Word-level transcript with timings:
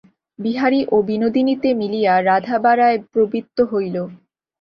বিহারী 0.39 0.81
ও 0.91 1.07
বিনোদিনীতে 1.09 1.69
মিলিয়া 1.81 2.13
রাঁধাবাড়ায় 2.29 2.97
প্রবৃত্ত 3.11 3.57
হইল। 3.71 3.95